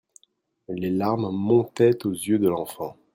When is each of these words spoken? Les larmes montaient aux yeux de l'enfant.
Les 0.67 0.89
larmes 0.89 1.29
montaient 1.29 2.07
aux 2.07 2.11
yeux 2.11 2.39
de 2.39 2.49
l'enfant. 2.49 2.97